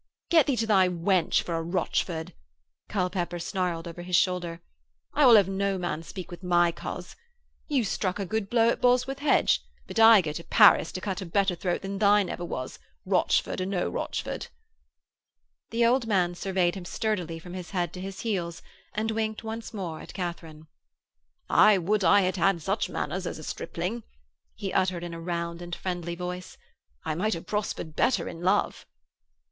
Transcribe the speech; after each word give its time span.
'Get 0.31 0.47
thee 0.47 0.55
to 0.55 0.65
thy 0.65 0.89
wench, 0.89 1.43
for 1.43 1.53
a 1.53 1.61
Rochford,' 1.61 2.33
Culpepper 2.89 3.37
snarled 3.37 3.87
over 3.87 4.01
his 4.01 4.15
shoulder. 4.15 4.59
'I 5.13 5.25
will 5.27 5.35
have 5.35 5.47
no 5.47 5.77
man 5.77 6.01
speak 6.01 6.31
with 6.31 6.41
my 6.41 6.71
coz. 6.71 7.15
You 7.67 7.83
struck 7.83 8.17
a 8.17 8.25
good 8.25 8.49
blow 8.49 8.69
at 8.69 8.81
Bosworth 8.81 9.19
Hedge. 9.19 9.61
But 9.85 9.99
I 9.99 10.21
go 10.21 10.31
to 10.33 10.43
Paris 10.43 10.91
to 10.93 11.01
cut 11.01 11.21
a 11.21 11.25
better 11.27 11.53
throat 11.53 11.83
than 11.83 11.99
thine 11.99 12.29
ever 12.31 12.43
was, 12.43 12.79
Rochford 13.05 13.61
or 13.61 13.67
no 13.67 13.91
Rochford.' 13.91 14.47
The 15.69 15.85
old 15.85 16.07
man 16.07 16.33
surveyed 16.33 16.73
him 16.73 16.85
sturdily 16.85 17.37
from 17.37 17.53
his 17.53 17.69
head 17.69 17.93
to 17.93 18.01
his 18.01 18.21
heels 18.21 18.63
and 18.95 19.11
winked 19.11 19.43
once 19.43 19.71
more 19.71 19.99
at 19.99 20.15
Katharine. 20.15 20.65
'I 21.47 21.77
would 21.77 22.03
I 22.03 22.21
had 22.21 22.37
had 22.37 22.59
such 22.63 22.89
manners 22.89 23.27
as 23.27 23.37
a 23.37 23.43
stripling,' 23.43 24.01
he 24.55 24.73
uttered 24.73 25.03
in 25.03 25.13
a 25.13 25.21
round 25.21 25.61
and 25.61 25.75
friendly 25.75 26.15
voice. 26.15 26.57
'I 27.05 27.13
might 27.13 27.35
have 27.35 27.45
prospered 27.45 27.95
better 27.95 28.27
in 28.27 28.41
love.' 28.41 28.87